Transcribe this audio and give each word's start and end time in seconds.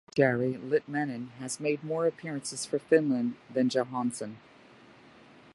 Only 0.17 0.57
Jari 0.57 0.59
Litmanen 0.67 1.29
has 1.33 1.59
made 1.59 1.83
more 1.83 2.07
appearances 2.07 2.65
for 2.65 2.79
Finland 2.79 3.35
than 3.53 3.69
Johansson. 3.69 4.37